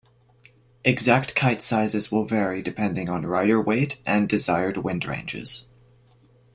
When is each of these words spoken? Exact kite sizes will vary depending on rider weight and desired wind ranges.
Exact 0.83 1.35
kite 1.35 1.61
sizes 1.61 2.11
will 2.11 2.25
vary 2.25 2.63
depending 2.63 3.07
on 3.07 3.23
rider 3.27 3.61
weight 3.61 4.01
and 4.03 4.27
desired 4.27 4.77
wind 4.77 5.05
ranges. 5.05 5.67